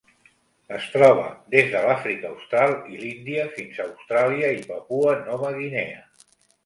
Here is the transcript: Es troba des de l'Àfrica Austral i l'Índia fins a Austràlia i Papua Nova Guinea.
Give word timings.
Es 0.75 0.85
troba 0.93 1.25
des 1.55 1.67
de 1.73 1.83
l'Àfrica 1.87 2.31
Austral 2.35 2.73
i 2.93 2.97
l'Índia 3.03 3.43
fins 3.59 3.77
a 3.77 3.85
Austràlia 3.91 4.51
i 4.59 4.65
Papua 4.73 5.17
Nova 5.29 5.53
Guinea. 5.61 6.01